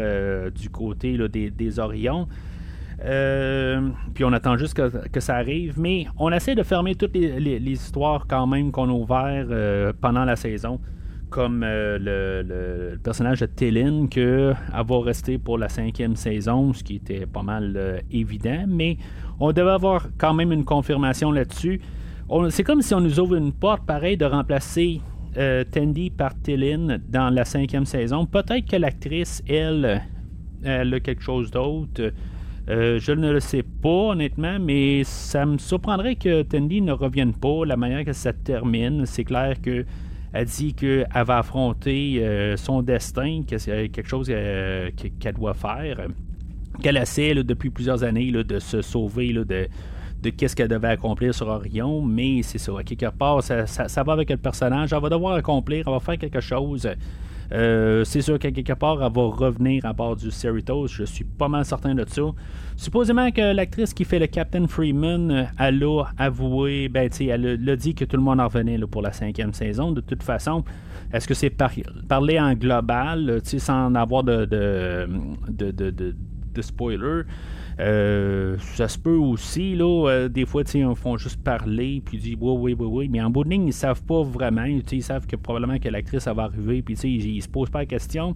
[0.54, 2.28] du côté des, Orions.
[4.14, 7.72] puis on attend juste que, ça arrive, mais on essaie de fermer toutes les, les
[7.72, 10.80] histoires quand même qu'on a ouvertes pendant la saison
[11.34, 16.98] comme euh, le, personnage de Télin, qu'elle va rester pour la cinquième saison, ce qui
[16.98, 18.98] était pas mal euh, évident, mais
[19.39, 21.82] on devait avoir quand même une confirmation là-dessus.
[22.50, 25.02] C'est comme si on nous ouvre une porte, pareil, de remplacer
[25.38, 28.28] euh, Tandy par Télin dans la cinquième saison.
[28.28, 30.04] Peut-être que l'actrice, elle,
[30.63, 32.13] elle a quelque chose d'autre.
[32.67, 37.65] je ne le sais pas, honnêtement, mais ça me surprendrait que Tandy ne revienne pas.
[37.65, 39.84] La manière que ça termine, c'est clair que
[40.34, 45.54] elle dit qu'elle va affronter euh, son destin, que c'est quelque chose euh, qu'elle doit
[45.54, 46.08] faire.
[46.82, 52.02] Qu'elle essaie depuis plusieurs années de se sauver de, qu'est-ce qu'elle devait accomplir sur Orion,
[52.02, 55.84] mais c'est ça, quelque part, ça, ça, va avec le personnage, elle va devoir accomplir,
[55.86, 56.89] elle va faire quelque chose.
[57.54, 60.88] Euh, c'est sûr qu'à quelque part, elle va revenir à bord du Cerritos.
[60.88, 62.22] Je suis pas mal certain de ça.
[62.76, 67.76] Supposément que l'actrice qui fait le Captain Freeman, euh, elle a avoué, ben, elle a
[67.76, 69.92] dit que tout le monde en revenait pour la cinquième saison.
[69.92, 70.63] De toute façon,
[71.13, 75.08] est-ce que c'est parler en global, sans avoir de, de,
[76.54, 77.24] de spoilers.
[77.80, 82.22] Euh, ça se peut aussi, là, euh, des fois, ils font juste parler, puis ils
[82.22, 84.66] disent oui, oui, oui, oui, mais en bout de ligne, ils savent pas vraiment.
[84.66, 87.86] Ils savent que probablement que l'actrice va arriver, puis ils, ils se posent pas la
[87.86, 88.36] question.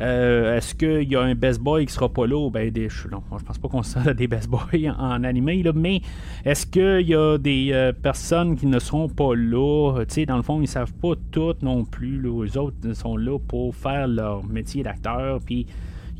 [0.00, 2.48] Euh, est-ce qu'il y a un best boy qui sera pas là?
[2.48, 4.62] Ben, des, non, je pense pas qu'on sent des best boys
[4.98, 6.00] en, animé, là, mais
[6.46, 10.04] est-ce qu'il y a des personnes qui ne seront pas là?
[10.26, 12.18] dans le fond, ils savent pas toutes non plus.
[12.22, 15.66] Les autres sont là pour faire leur métier d'acteur, puis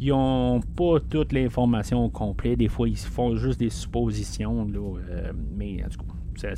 [0.01, 2.59] ils n'ont pas toute l'information complète.
[2.59, 4.67] Des fois, ils font juste des suppositions.
[4.75, 6.55] Euh, mais en tout cas,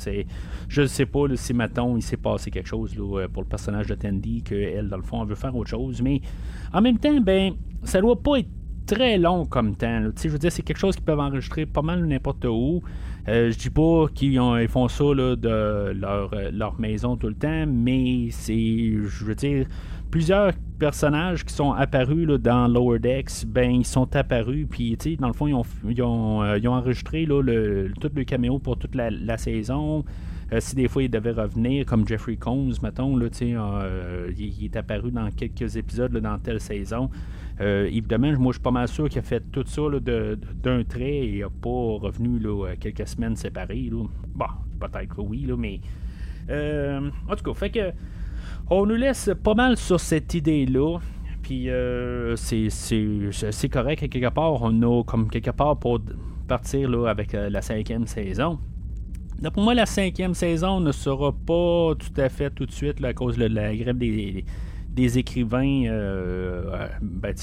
[0.69, 3.87] je ne sais pas si maintenant il s'est passé quelque chose là, pour le personnage
[3.87, 6.01] de Tandy, qu'elle, dans le fond, elle veut faire autre chose.
[6.01, 6.21] Mais
[6.71, 7.53] en même temps, ben,
[7.83, 8.49] ça doit pas être
[8.85, 10.09] très long comme temps.
[10.15, 12.81] Je veux dire, c'est quelque chose qu'ils peuvent enregistrer pas mal n'importe où.
[13.27, 18.27] Euh, je dis pas qu'ils font ça de leur, leur, maison tout le temps, mais
[18.31, 19.65] c'est, je veux dire,
[20.13, 25.33] plusieurs personnages qui sont apparus dans Lower Decks, ben ils sont apparus, puis dans le
[25.33, 29.37] fond, ils ont, ils ont, euh, enregistré là, le, tout le caméo pour toute la,
[29.39, 30.05] saison.
[30.51, 34.75] Euh, si des fois il devait revenir, comme Jeffrey Combs, mettons, là, euh, il, est
[34.75, 37.09] apparu dans quelques épisodes dans telle saison.
[37.59, 41.39] évidemment, moi je suis pas mal sûr qu'il a fait tout ça d'un trait et
[41.39, 43.89] n'a pas revenu là, quelques semaines séparées.
[43.91, 44.45] Bon,
[44.79, 45.79] peut-être que oui, là, mais.
[46.51, 47.93] en tout cas, fait que
[48.69, 50.99] on nous laisse pas mal sur cette idée-là.
[51.41, 54.61] Puis euh, c'est correct quelque part.
[54.61, 55.99] On a comme quelque part pour
[56.47, 58.59] partir là, avec euh, la cinquième saison.
[59.53, 63.13] Pour moi, la cinquième saison ne sera pas tout à fait tout de suite à
[63.13, 64.45] cause de la grève des,
[64.89, 67.35] des écrivains euh, ben,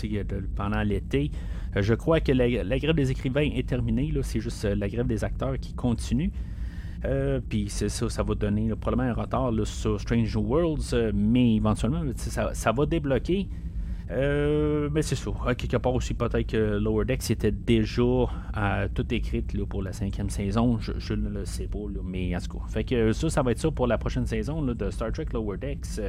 [0.56, 1.30] pendant l'été.
[1.76, 4.12] Je crois que la, grève des écrivains est terminée.
[4.22, 6.32] C'est juste la grève des acteurs qui continue.
[7.04, 11.56] Euh, puis ça, ça va donner probablement un retard sur Strange New Worlds, euh, mais
[11.56, 13.48] éventuellement, ça, va débloquer.
[14.10, 15.30] Euh, mais c'est ça.
[15.56, 18.02] quelque part aussi, peut-être que Lower Decks était déjà
[18.92, 20.78] tout écrit pour la cinquième saison.
[20.80, 22.64] Je, ne le sais pas, mais en tout cas.
[22.68, 25.58] Fait que ça, ça va être ça pour la prochaine saison de Star Trek Lower
[25.58, 26.00] Decks.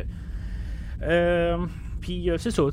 [1.03, 1.65] Euh,
[2.01, 2.63] puis euh, c'est ça.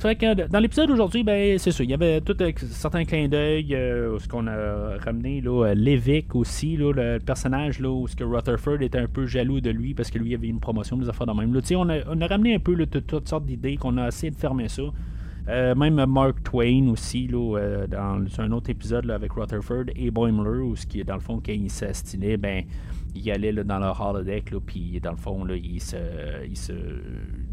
[0.48, 1.84] dans l'épisode d'aujourd'hui, ben, c'est ça.
[1.84, 3.68] Il y avait tout euh, certains clins d'œil.
[3.68, 5.74] ce qu'on a ramené, là,
[6.34, 10.10] aussi, le personnage là, où ce que Rutherford était un peu jaloux de lui parce
[10.10, 11.52] que lui avait une promotion, des affaires de même.
[11.52, 14.36] Là, on, a, on a ramené un peu toutes sortes d'idées, qu'on a essayé de
[14.36, 14.82] fermer ça.
[15.46, 20.86] même Mark Twain aussi, là, dans un autre épisode avec Rutherford et Boimler, où ce
[20.86, 22.64] qui est dans le fond, quand il s'astinait, ben
[23.14, 25.96] il allait dans leur holodeck, puis dans le fond, là, il, se,
[26.48, 26.72] il se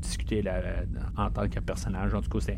[0.05, 0.43] discutait
[1.17, 2.13] en tant que personnage.
[2.13, 2.53] En tout cas,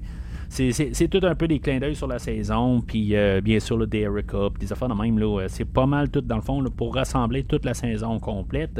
[0.50, 4.00] c'est, tout un peu des clins d'œil sur la saison, puis euh, bien sûr, des
[4.00, 5.48] Eric Up, des affaires de même.
[5.48, 8.80] C'est pas mal tout, dans le fond, pour rassembler toute la saison complète.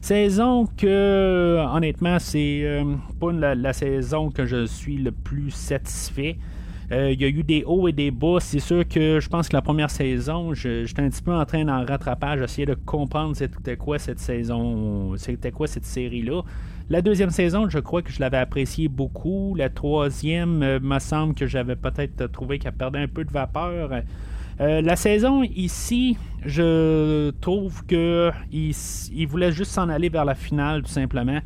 [0.00, 6.36] saison que, honnêtement, c'est euh, pas la, saison que je suis le plus satisfait.
[6.92, 8.38] Euh, il y a eu des hauts et des bas.
[8.40, 11.64] C'est sûr que je pense que la première saison, j'étais un petit peu en train
[11.64, 16.42] d'en rattrapage, d'essayer de comprendre c'était quoi cette saison, c'était quoi cette série-là.
[16.90, 19.54] La deuxième saison, je crois que je l'avais apprécié beaucoup.
[19.56, 23.90] La troisième, euh, me semble que j'avais peut-être trouvé qu'elle perdait un peu de vapeur.
[24.60, 30.82] Euh, la saison ici, je trouve que il voulait juste s'en aller vers la finale,
[30.82, 31.40] tout simplement.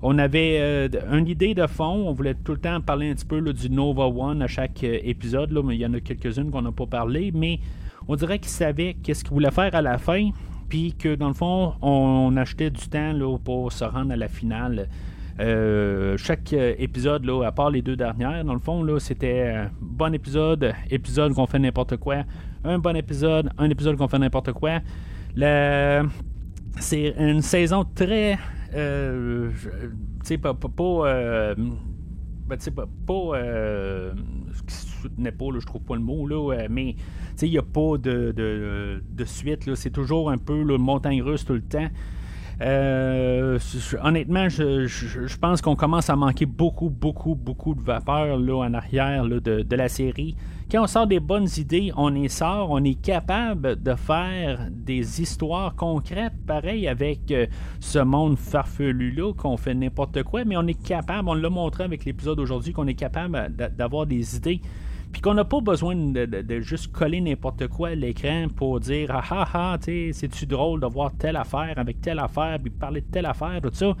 [0.00, 2.06] On avait euh, une idée de fond.
[2.06, 4.98] On voulait tout le temps parler un petit peu du Nova One à chaque euh,
[5.02, 5.52] épisode.
[5.64, 7.32] Mais il y en a quelques-unes qu'on n'a pas parlé.
[7.34, 7.58] Mais
[8.06, 10.30] on dirait qu'il savait qu'est-ce qu'il voulait faire à la fin.
[10.68, 14.28] Puis que dans le fond, on, achetait du temps là, pour se rendre à la
[14.28, 14.88] finale.
[15.40, 20.12] Euh, chaque épisode, là, à part les deux dernières, dans le fond, là, c'était bon
[20.12, 22.24] épisode, épisode qu'on fait n'importe quoi,
[22.64, 24.80] un bon épisode, un épisode qu'on fait n'importe quoi.
[26.80, 28.38] C'est une saison très
[28.74, 29.90] euh, tu
[30.24, 30.54] sais, pas.
[30.54, 31.54] pas, euh,
[32.46, 34.12] ben, pas, pas euh,
[35.08, 36.96] soutenait pas, là, je trouve pas le mot, là, mais
[37.42, 41.44] il n'y a pas de, de, de suite, c'est toujours un peu le montagne russe
[41.44, 41.88] tout le temps.
[42.60, 43.58] Euh,
[44.02, 49.22] honnêtement, je, pense qu'on commence à manquer beaucoup, beaucoup, beaucoup de vapeur là, en arrière
[49.24, 50.34] là, de, de, la série.
[50.70, 55.76] Quand on sort des bonnes idées, on sort, on est capable de faire des histoires
[55.76, 57.46] concrètes, pareil avec euh,
[57.78, 62.04] ce monde farfelu-là, qu'on fait n'importe quoi, mais on est capable, on l'a montré avec
[62.04, 64.60] l'épisode d'aujourd'hui, qu'on est capable d'avoir des idées
[65.12, 69.24] puis qu'on n'a pas besoin de, juste coller n'importe quoi à l'écran pour dire ah
[69.30, 73.26] ah ah, c'est-tu drôle de voir telle affaire avec telle affaire, puis parler de telle
[73.26, 73.94] affaire, tout ça.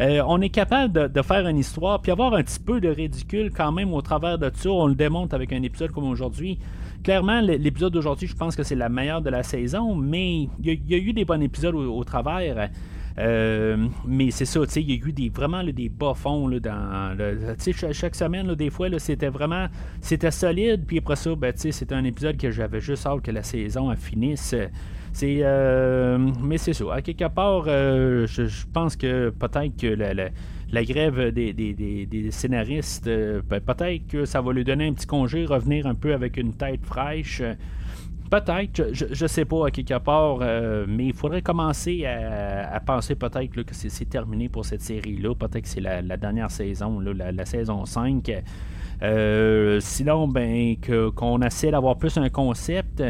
[0.00, 3.50] Euh, on est capable de, faire une histoire, puis avoir un petit peu de ridicule
[3.50, 4.70] quand même au travers de ça.
[4.70, 6.58] On le démontre avec un épisode comme aujourd'hui.
[7.02, 10.94] Clairement, l'épisode d'aujourd'hui, je pense que c'est la meilleure de la saison, mais il y,
[10.94, 12.68] a eu des bons épisodes au, travers.
[13.16, 17.16] Mais c'est ça, il y a eu des, vraiment des bas-fonds dans.
[17.58, 19.66] Chaque, chaque semaine, des fois, c'était vraiment.
[20.00, 23.42] C'était solide, puis après ça, ben, c'était un épisode que j'avais juste hâte que la
[23.42, 24.54] saison finisse.
[25.12, 25.42] C'est,
[26.42, 26.84] mais c'est ça.
[26.92, 34.24] À quelque part, je, pense que peut-être que la, grève des, scénaristes, ben, peut-être que
[34.26, 37.42] ça va lui donner un petit congé, revenir un peu avec une tête fraîche.
[38.30, 43.14] Peut-être, je, ne sais pas à quelque part, euh, mais il faudrait commencer à, penser
[43.14, 45.34] peut-être que c'est, terminé pour cette série-là.
[45.34, 48.42] peut-être que c'est la, dernière saison, la, saison 5.
[49.02, 50.76] Euh, sinon, ben,
[51.14, 53.02] qu'on essaie d'avoir plus un concept,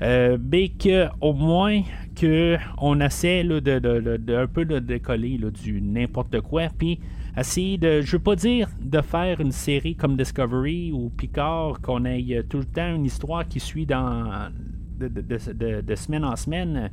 [0.00, 1.82] euh, mais qu'au moins
[2.18, 7.00] qu'on essaie de, de, un peu de décoller du n'importe quoi, puis
[7.36, 12.04] essayer de, je veux pas dire de faire une série comme Discovery ou Picard, qu'on
[12.04, 14.50] ait tout le temps une histoire qui suit dans,
[14.98, 16.90] de, semaine en semaine,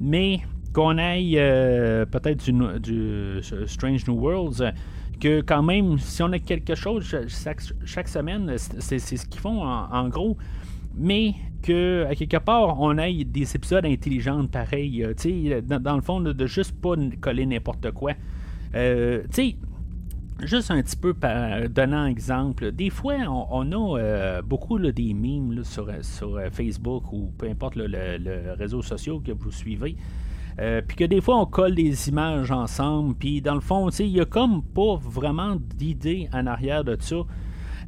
[0.00, 0.40] mais
[0.72, 4.72] qu'on aille euh, peut-être du, Strange New Worlds,
[5.20, 7.04] que quand même, si on a quelque chose
[7.84, 10.36] chaque, semaine, c'est ce qu'ils font en, gros,
[10.96, 16.02] mais que à quelque part, on ait des épisodes intelligents pareils, euh, dans, dans, le
[16.02, 18.12] fond, de, de juste pas coller n'importe quoi.
[18.74, 19.56] Euh, tu sais,
[20.44, 25.64] Juste un petit peu par, donnant exemple, des fois on, a euh, beaucoup des memes
[25.64, 29.96] sur, euh, Facebook ou peu importe le, réseau social que vous suivez.
[30.60, 34.08] Euh, puis que des fois on colle des images ensemble, puis dans le fond, il
[34.08, 37.16] y a comme pas vraiment d'idée en arrière de ça.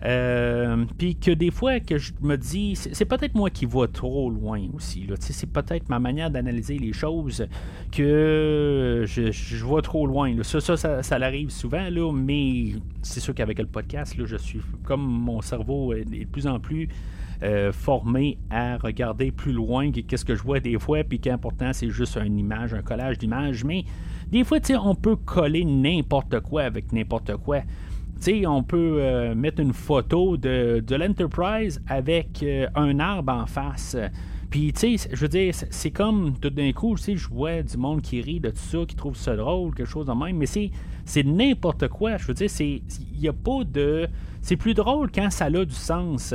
[0.04, 4.30] Euh, puis que des fois que je me dis, c'est peut-être moi qui vois trop
[4.30, 5.06] loin aussi.
[5.20, 7.46] C'est peut-être ma manière d'analyser les choses
[7.92, 10.34] que je, vois trop loin.
[10.42, 14.60] Ça, ça, ça, l'arrive souvent, là, mais c'est sûr qu'avec le podcast, là, je suis
[14.84, 16.88] comme mon cerveau est de plus en plus
[17.42, 21.74] euh, formé à regarder plus loin que qu'est-ce que je vois des fois, puis qu'important
[21.74, 23.62] c'est juste une image, un collage d'images.
[23.62, 23.84] Mais
[24.30, 27.60] des fois, on peut coller n'importe quoi avec n'importe quoi
[28.20, 33.46] sais, on peut euh, mettre une photo de, de l'Enterprise avec euh, un arbre en
[33.46, 33.96] face.
[34.50, 38.00] Puis, tu sais, je veux dire, c'est comme tout d'un coup, je vois du monde
[38.00, 41.22] qui rit de tout ça, qui trouve ça drôle, quelque chose de même, mais c'est,
[41.24, 42.16] n'importe quoi.
[42.16, 44.08] Je veux dire, il n'y a pas de.
[44.40, 46.34] C'est plus drôle quand ça a du sens,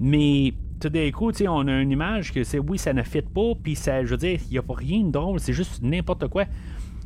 [0.00, 3.04] mais tout d'un coup, tu sais, on a une image que c'est oui, ça ne
[3.04, 5.52] fit pas, puis ça, je veux dire, il n'y a pas rien de drôle, c'est
[5.52, 6.44] juste n'importe quoi.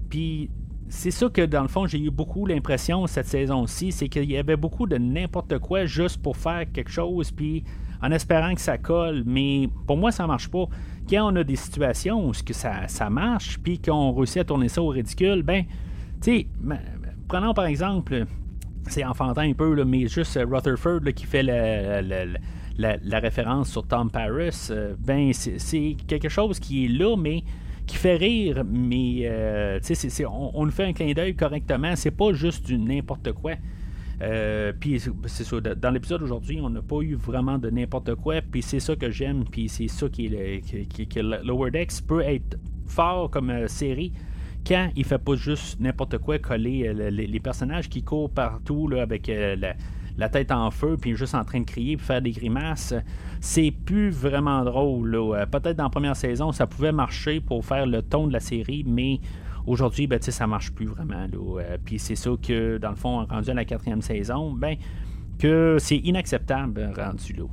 [0.09, 0.49] Puis
[0.89, 4.37] c'est ça que dans le fond j'ai eu beaucoup l'impression cette saison-ci, c'est qu'il y
[4.37, 7.65] avait beaucoup de n'importe quoi juste pour faire quelque chose, puis
[8.03, 9.23] en espérant que ça colle.
[9.27, 10.67] Mais pour moi, ça marche pas.
[11.09, 14.83] Quand on a des situations où ça, ça marche, puis qu'on réussit à tourner ça
[14.83, 15.65] au ridicule, ben,
[16.21, 16.47] tu sais,
[17.29, 18.27] prenons par exemple,
[18.89, 24.95] c'est enfantin un peu, mais juste Rutherford qui fait la, référence sur Tom Paris, euh,
[24.99, 27.45] ben, c'est quelque chose qui est là, mais
[27.87, 29.79] qui fait rire, mais euh,
[30.29, 31.95] on, on, fait un clin d'œil correctement.
[31.95, 33.53] C'est pas juste du n'importe quoi.
[34.23, 38.41] Euh, puis c'est ça, dans l'épisode aujourd'hui, on n'a pas eu vraiment de n'importe quoi,
[38.41, 42.57] puis c'est ça que j'aime, puis c'est ça qui est le, Lower Decks peut être
[42.87, 44.13] fort comme euh, série
[44.67, 49.29] quand il fait pas juste n'importe quoi coller les, personnages qui courent partout là, avec
[49.29, 49.77] la,
[50.19, 52.95] la tête en feu, puis juste en train de crier, puis faire des grimaces.
[53.41, 55.15] C'est plus vraiment drôle.
[55.15, 58.41] Euh, peut-être dans la première saison, ça pouvait marcher pour faire le ton de la
[58.41, 59.21] série, mais
[59.67, 61.27] aujourd'hui, ben, ça marche plus vraiment.
[61.35, 64.77] Euh, puis c'est ça que, dans le fond, rendu à la quatrième saison, ben,
[65.39, 67.45] que c'est inacceptable rendu là.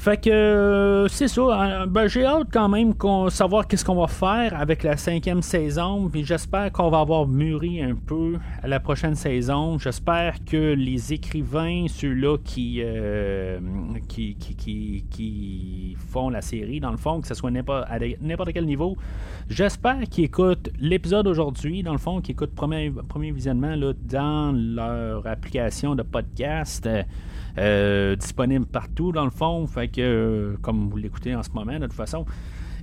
[0.00, 1.42] Fait que euh, c'est ça.
[1.42, 5.42] Hein, ben, j'ai hâte quand même qu'on savoir qu'est-ce qu'on va faire avec la cinquième
[5.42, 6.08] saison.
[6.08, 9.78] Puis j'espère qu'on va avoir mûri un peu à la prochaine saison.
[9.78, 13.60] J'espère que les écrivains, ceux-là qui, euh,
[14.08, 18.64] qui, qui, qui, font la série, dans le fond, que ce soit à n'importe quel
[18.64, 18.96] niveau,
[19.50, 24.52] j'espère qu'ils écoutent l'épisode aujourd'hui, dans le fond, qu'ils écoutent premier, premier visionnement là, dans
[24.52, 26.88] leur application de podcast.
[27.58, 31.78] Euh, disponible partout dans le fond, fait que euh, comme vous l'écoutez en ce moment
[31.78, 32.24] de toute façon.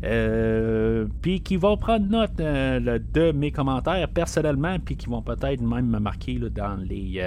[0.03, 5.87] Euh, puis qui vont prendre note de mes commentaires personnellement, puis qui vont peut-être même
[5.87, 7.23] me marquer dans les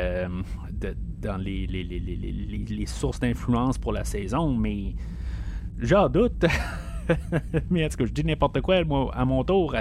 [1.20, 4.94] dans les, les, sources d'influence pour la saison, mais
[5.80, 6.46] j'en doute.
[7.70, 9.74] mais est-ce que je dis n'importe quoi à mon tour.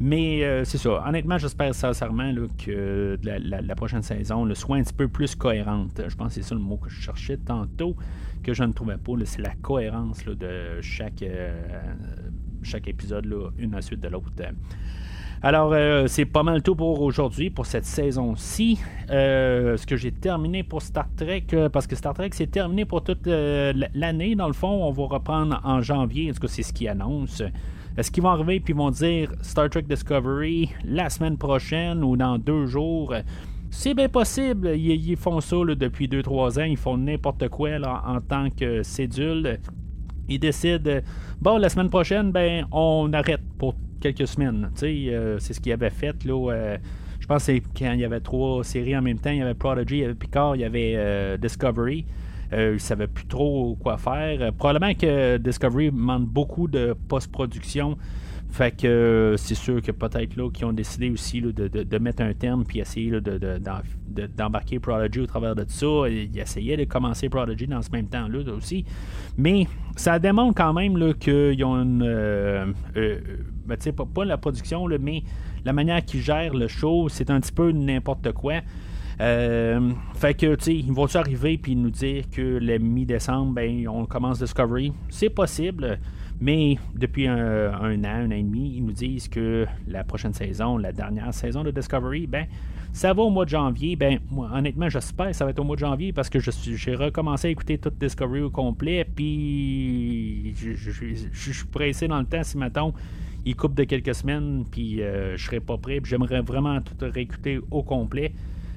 [0.00, 1.02] Mais euh, c'est ça.
[1.06, 2.32] Honnêtement, j'espère sincèrement
[2.64, 6.00] que la, prochaine saison le soit un petit peu plus cohérente.
[6.06, 7.96] Je pense que c'est ça le mot que je cherchais tantôt,
[8.42, 9.12] que je ne trouvais pas.
[9.24, 11.82] C'est la cohérence de chaque, euh,
[12.62, 14.30] chaque épisode, là, une à suite de l'autre.
[15.42, 18.78] Alors, euh, c'est pas mal tout pour aujourd'hui, pour cette saison-ci.
[19.08, 23.26] ce que j'ai terminé pour Star Trek, parce que Star Trek, c'est terminé pour toute
[23.26, 24.36] l'année.
[24.36, 26.30] Dans le fond, on va reprendre en janvier.
[26.30, 27.42] En tout cas, c'est ce qui annonce.
[27.98, 32.38] Est-ce qu'ils vont arriver puis vont dire Star Trek Discovery la semaine prochaine ou dans
[32.38, 33.12] deux jours?
[33.70, 34.68] C'est bien possible.
[34.76, 36.64] Ils, font ça depuis 2-3 ans.
[36.64, 37.70] Ils font n'importe quoi
[38.06, 39.58] en tant que cédule.
[40.28, 41.00] Ils décident,
[41.40, 44.70] bon, la semaine prochaine, ben, on arrête pour quelques semaines.
[44.80, 46.24] Euh, c'est ce qu'ils avaient fait.
[46.24, 46.78] Là, euh,
[47.18, 49.30] je pense que quand il y avait trois séries en même temps.
[49.30, 52.06] Il y avait Prodigy, il y avait Picard, il y avait euh, Discovery.
[52.52, 54.52] Ils ne savaient plus trop quoi faire.
[54.54, 57.96] probablement que Discovery demande beaucoup de post-production
[58.50, 62.64] fait que euh, c'est sûr que peut-être là ont décidé aussi de, mettre un terme
[62.64, 63.12] puis essayer
[64.36, 66.08] d'embarquer Prodigy au travers de tout ça.
[66.08, 68.84] Ils essayaient de commencer Prodigy dans ce même temps-là aussi.
[69.36, 72.02] Mais ça démontre quand même qu'ils ont une.
[72.02, 73.20] Euh, euh,
[73.66, 75.22] ben, pas, pas, la production, mais
[75.64, 78.54] la manière qu'ils gèrent le show, c'est un petit peu n'importe quoi.
[79.18, 84.06] Fait que, tu sais, ils vont arriver puis nous dire que le mi-décembre, ben, on
[84.06, 84.92] commence Discovery?
[85.08, 85.98] C'est possible.
[86.40, 90.78] Mais depuis un, an, un an et demi, ils nous disent que la prochaine saison,
[90.78, 92.46] la dernière saison de Discovery, ben,
[92.92, 93.96] ça va au mois de janvier.
[93.96, 96.94] Ben, moi, honnêtement, j'espère que ça va être au mois de janvier parce que j'ai
[96.94, 99.04] recommencé à écouter toute Discovery au complet.
[99.04, 102.94] Puis, je, suis pressé dans le temps si, mettons,
[103.44, 106.00] il coupe de quelques semaines, puis euh, je serai pas prêt.
[106.04, 108.32] J'aimerais vraiment tout réécouter au complet.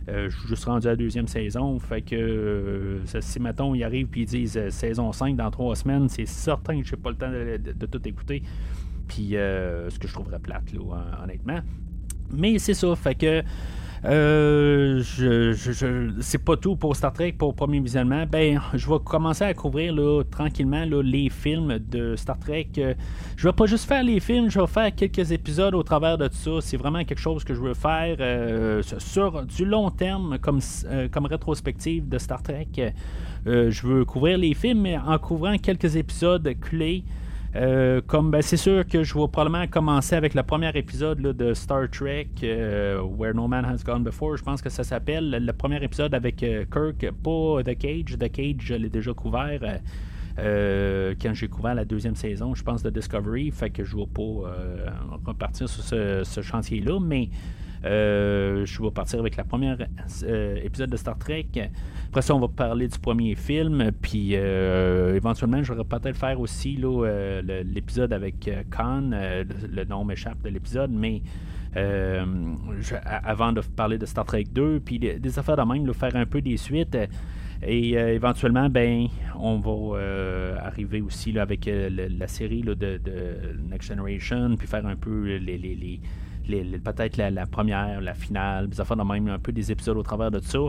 [0.10, 1.78] Euh, je suis juste rendu à la deuxième saison.
[1.80, 5.76] Fait que euh, si mettons ils arrivent et ils disent euh, saison 5 dans trois
[5.76, 8.44] semaines, c'est certain que j'ai pas le temps de, tout écouter.
[9.08, 10.80] Puis ce que je trouverais plate, là,
[11.24, 11.60] honnêtement.
[12.32, 13.44] Mais c'est ça, fait que
[14.04, 18.26] euh, je, c'est pas tout pour Star Trek pour premier visionnement.
[18.26, 22.70] Ben, je vais commencer à couvrir là, tranquillement là, les films de Star Trek.
[22.80, 22.94] Euh,
[23.38, 26.28] je vais pas juste faire les films, je vais faire quelques épisodes au travers de
[26.28, 26.52] tout ça.
[26.62, 30.60] C'est vraiment quelque chose que je veux faire euh, sur du long terme comme,
[31.12, 32.94] comme rétrospective de Star Trek.
[33.46, 37.04] je veux couvrir les films, en couvrant quelques épisodes clés.
[37.56, 41.54] Euh, comme ben, c'est sûr que je vais probablement commencer avec le premier épisode de
[41.54, 44.38] Star Trek euh, Where No Man Has Gone Before.
[44.38, 48.18] Je pense que ça s'appelle le premier épisode avec euh, Kirk, pas The Cage.
[48.18, 49.60] The Cage, je l'ai déjà couvert.
[50.38, 53.52] quand j'ai couvert la deuxième saison, je pense, de Discovery.
[53.52, 57.00] Fait que je ne vais pas repartir sur ce chantier-là.
[57.02, 57.30] Mais
[57.84, 59.78] euh, je vais partir avec la première
[60.24, 61.48] euh, épisode de Star Trek.
[62.08, 63.92] Après ça, on va parler du premier film.
[64.02, 66.80] Puis euh, éventuellement, je vais peut-être faire aussi
[67.44, 69.12] l'épisode avec Khan.
[69.12, 71.22] le nom m'échappe de l'épisode, mais
[73.06, 76.42] avant de parler de Star Trek 2, puis des, affaires de même, faire un peu
[76.42, 76.98] des suites.
[77.64, 79.08] Et éventuellement, ben,
[79.40, 83.00] on va arriver aussi avec la série de,
[83.70, 86.00] Next Generation, puis faire un peu les,
[86.42, 90.32] peut-être la, première, la finale, des affaires de même, un peu des épisodes au travers
[90.32, 90.60] de ça.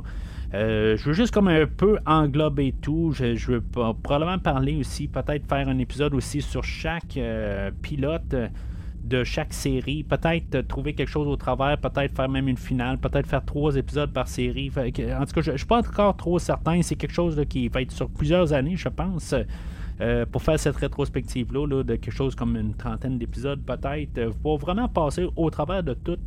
[0.55, 3.13] Euh, je veux juste comme un peu englober tout.
[3.13, 8.35] Je, veux probablement parler aussi, peut-être faire un épisode aussi sur chaque euh, pilote
[9.05, 10.05] de chaque série.
[10.05, 14.13] Peut-être trouver quelque chose au travers, peut-être faire même une finale, peut-être faire trois épisodes
[14.13, 14.71] par série.
[14.77, 16.83] En tout cas, je ne suis pas encore trop certain.
[16.83, 19.35] C'est quelque chose qui va être sur plusieurs années, je pense.
[20.01, 24.59] Euh, pour faire cette rétrospective-là, de quelque chose comme une trentaine d'épisodes peut-être, euh, pour
[24.59, 26.19] vraiment passer au travers de tout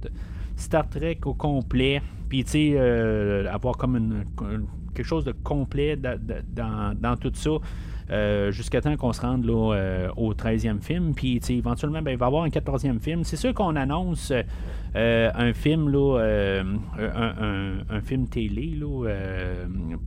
[0.56, 4.24] Star Trek au complet, puis tu sais, euh, avoir comme une,
[4.94, 8.52] quelque chose de complet dans, tout ça.
[8.52, 11.14] jusqu'à temps qu'on se rende au 13e film.
[11.14, 13.26] Puis éventuellement, ben, il va y avoir un 14e film.
[13.26, 14.32] C'est sûr qu'on annonce
[14.94, 16.64] un film, là,
[17.90, 19.06] un, film télé là,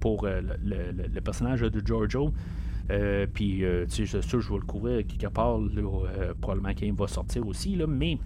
[0.00, 2.32] pour le, personnage de Giorgio.
[2.90, 6.92] Euh, puis, euh, tu sais, sûr, je vais le couvrir quelque part, euh, probablement qu'il
[6.94, 8.18] va sortir aussi, là, mais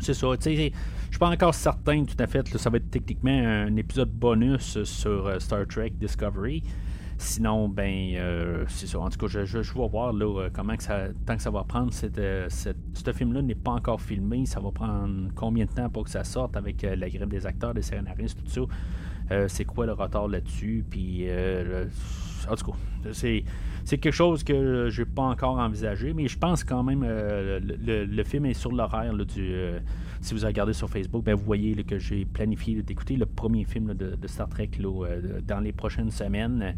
[0.00, 2.90] c'est ça, tu sais, je suis pas encore certain tout à fait, ça va être
[2.90, 6.62] techniquement un épisode bonus sur Star Trek Discovery.
[7.18, 8.98] Sinon, ben, c'est ça.
[8.98, 11.64] En tout cas, je, je, vais voir là, comment que ça, tant que ça va
[11.64, 11.90] prendre.
[11.94, 14.44] ce film-là n'est pas encore filmé.
[14.44, 17.72] Ça va prendre combien de temps pour que ça sorte avec la grève des acteurs,
[17.72, 18.68] des scénaristes, tout
[19.30, 19.48] ça.
[19.48, 20.84] c'est quoi le retard là-dessus?
[20.90, 21.26] Puis,
[22.50, 22.78] en tout cas,
[23.12, 23.44] c'est
[23.86, 28.24] c'est quelque chose que j'ai pas encore envisagé, mais je pense quand même euh, le,
[28.24, 29.54] film est sur l'horaire du.
[29.54, 29.78] Euh,
[30.20, 33.94] si vous regardez sur Facebook, ben, vous voyez que j'ai planifié d'écouter le premier film
[33.94, 36.74] de, Star Trek euh, dans les prochaines semaines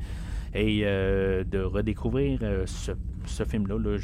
[0.55, 3.97] et de redécouvrir ce, film-là.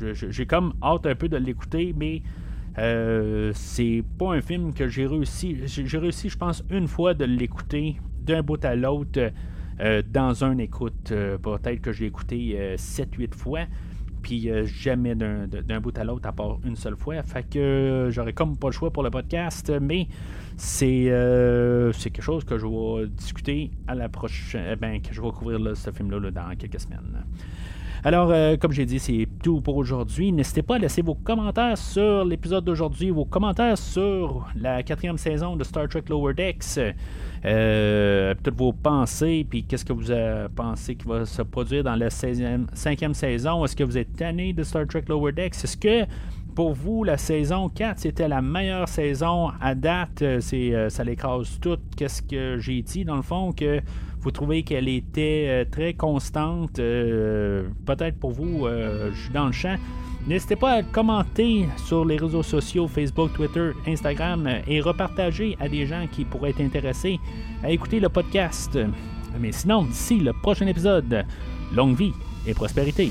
[0.00, 2.22] j'ai comme hâte un peu de l'écouter, mais
[3.52, 5.58] c'est pas un film que j'ai réussi.
[5.66, 9.30] J'ai réussi, je pense, une fois de l'écouter d'un bout à l'autre
[9.80, 11.10] euh, dans un écoute.
[11.10, 13.60] Euh, peut-être que je l'ai écouté 7-8 euh, fois,
[14.22, 17.22] puis jamais d'un bout à l'autre à part une seule fois.
[17.22, 20.08] Fait que j'aurais comme pas le choix pour le podcast, mais
[20.56, 24.76] c'est quelque chose que je vais discuter à la prochaine.
[24.76, 27.24] Ben, que je vais couvrir ce film-là dans quelques semaines.
[28.02, 30.32] Alors, euh, comme j'ai dit, c'est tout pour aujourd'hui.
[30.32, 35.54] N'hésitez pas à laisser vos commentaires sur l'épisode d'aujourd'hui, vos commentaires sur la quatrième saison
[35.54, 36.80] de Star Trek Lower Decks.
[37.44, 40.10] Euh, toutes vos pensées, puis qu'est-ce que vous
[40.54, 43.64] pensé qui va se produire dans la 16e, cinquième saison.
[43.64, 45.62] Est-ce que vous êtes tanné de Star Trek Lower Decks?
[45.62, 46.06] Est-ce que
[46.54, 50.24] pour vous, la saison 4, c'était la meilleure saison à date?
[50.40, 51.78] C'est, euh, ça l'écrase tout.
[51.96, 53.80] Qu'est-ce que j'ai dit, dans le fond, que
[54.20, 56.78] vous trouvez qu'elle était euh, très constante.
[56.78, 59.76] Euh, peut-être pour vous, euh, je suis dans le champ.
[60.26, 65.86] N'hésitez pas à commenter sur les réseaux sociaux Facebook, Twitter, Instagram et repartager à des
[65.86, 67.18] gens qui pourraient être intéressés
[67.62, 68.78] à écouter le podcast.
[69.40, 71.24] Mais sinon, d'ici le prochain épisode,
[71.74, 72.12] longue vie
[72.46, 73.10] et prospérité.